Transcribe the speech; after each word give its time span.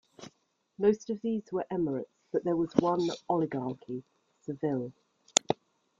Most 0.79 1.11
of 1.11 1.21
these 1.21 1.43
were 1.51 1.67
emirates, 1.71 2.17
but 2.31 2.43
there 2.43 2.55
was 2.55 2.73
one 2.77 3.07
oligarchy, 3.29 4.03
Seville. 4.41 4.91